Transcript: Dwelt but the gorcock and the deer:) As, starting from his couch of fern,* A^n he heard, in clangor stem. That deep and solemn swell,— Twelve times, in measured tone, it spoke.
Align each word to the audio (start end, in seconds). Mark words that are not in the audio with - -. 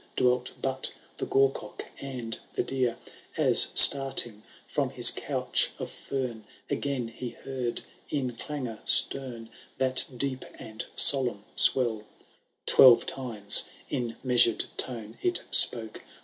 Dwelt 0.15 0.53
but 0.59 0.93
the 1.17 1.27
gorcock 1.27 1.85
and 1.99 2.39
the 2.55 2.63
deer:) 2.63 2.97
As, 3.37 3.67
starting 3.75 4.41
from 4.65 4.89
his 4.89 5.11
couch 5.11 5.69
of 5.77 5.91
fern,* 5.91 6.43
A^n 6.71 7.11
he 7.11 7.29
heard, 7.29 7.81
in 8.09 8.31
clangor 8.31 8.79
stem. 8.83 9.49
That 9.77 10.05
deep 10.17 10.43
and 10.55 10.83
solemn 10.95 11.43
swell,— 11.55 12.07
Twelve 12.65 13.05
times, 13.05 13.65
in 13.91 14.15
measured 14.23 14.63
tone, 14.75 15.19
it 15.21 15.43
spoke. 15.51 16.03